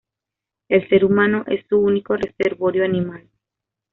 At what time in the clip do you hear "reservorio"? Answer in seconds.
2.15-2.83